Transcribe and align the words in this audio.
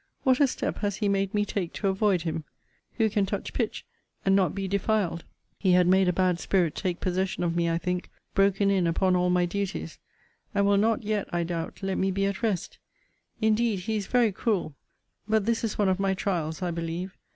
]What 0.23 0.39
a 0.39 0.47
step 0.47 0.79
has 0.79 0.95
he 0.95 1.07
made 1.07 1.31
me 1.35 1.45
take 1.45 1.73
to 1.73 1.87
avoid 1.87 2.23
him! 2.23 2.43
Who 2.95 3.07
can 3.07 3.27
touch 3.27 3.53
pitch, 3.53 3.85
and 4.25 4.35
not 4.35 4.55
be 4.55 4.67
defiled? 4.67 5.25
He 5.59 5.73
had 5.73 5.85
made 5.85 6.07
a 6.07 6.11
bad 6.11 6.39
spirit 6.39 6.73
take 6.73 6.99
possession 6.99 7.43
of 7.43 7.55
me, 7.55 7.69
I 7.69 7.77
think 7.77 8.09
broken 8.33 8.71
in 8.71 8.87
upon 8.87 9.15
all 9.15 9.29
my 9.29 9.45
duties 9.45 9.99
and 10.55 10.65
will 10.65 10.75
not 10.77 11.03
yet, 11.03 11.29
I 11.31 11.43
doubt, 11.43 11.83
let 11.83 11.99
me 11.99 12.09
be 12.09 12.25
at 12.25 12.41
rest. 12.41 12.79
Indeed 13.41 13.81
he 13.81 13.95
is 13.95 14.07
very 14.07 14.31
cruel 14.31 14.73
but 15.29 15.45
this 15.45 15.63
is 15.63 15.77
one 15.77 15.87
of 15.87 15.99
my 15.99 16.15
trials, 16.15 16.63
I 16.63 16.71
believe. 16.71 17.15